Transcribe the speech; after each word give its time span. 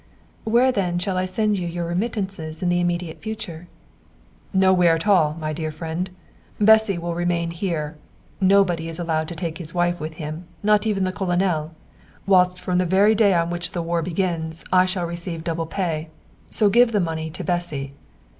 "Where, 0.45 0.71
then, 0.71 0.97
shall 0.97 1.15
I 1.15 1.25
send 1.25 1.59
you 1.59 1.67
your 1.67 1.85
remittances 1.85 2.63
in 2.63 2.69
the 2.69 2.79
immediate 2.79 3.21
future?" 3.21 3.67
"Nowhere 4.51 4.95
at 4.95 5.05
all, 5.07 5.37
dear 5.53 5.69
friend. 5.71 6.09
Bessy 6.59 6.97
will 6.97 7.13
remain 7.13 7.51
here. 7.51 7.95
Nobody 8.39 8.89
is 8.89 8.97
allowed 8.97 9.27
to 9.27 9.35
take 9.35 9.59
his 9.59 9.75
wife 9.75 9.99
with 9.99 10.15
him, 10.15 10.45
not 10.63 10.87
even 10.87 11.03
the 11.03 11.11
Colonel; 11.13 11.73
whilst 12.25 12.59
from 12.59 12.79
the 12.79 12.85
very 12.87 13.13
day 13.13 13.35
on 13.35 13.51
which 13.51 13.73
the 13.73 13.83
war 13.83 14.01
begins 14.01 14.65
I 14.73 14.87
shall 14.87 15.05
receive 15.05 15.43
double 15.43 15.67
pay. 15.67 16.07
So 16.49 16.67
give 16.67 16.93
the 16.93 16.99
money 16.99 17.29
to 17.29 17.43
Bessy." 17.43 17.91